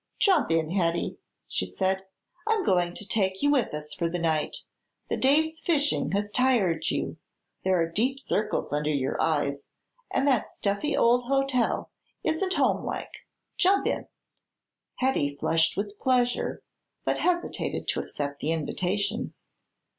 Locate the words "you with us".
3.43-3.93